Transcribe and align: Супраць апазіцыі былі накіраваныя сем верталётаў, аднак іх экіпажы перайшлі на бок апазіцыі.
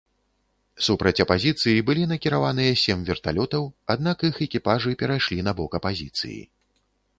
Супраць 0.85 1.23
апазіцыі 1.25 1.83
былі 1.89 2.07
накіраваныя 2.13 2.79
сем 2.85 3.05
верталётаў, 3.11 3.63
аднак 3.97 4.17
іх 4.33 4.41
экіпажы 4.49 4.97
перайшлі 5.05 5.39
на 5.51 5.57
бок 5.63 5.71
апазіцыі. 5.81 6.41